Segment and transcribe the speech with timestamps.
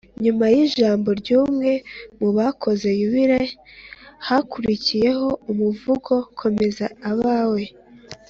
[0.23, 1.71] nyuma y’ijambo ry’umwe
[2.19, 3.41] mu bakoze yubile,
[4.27, 7.63] hakurikiyeho umuvugo «komeza abawe»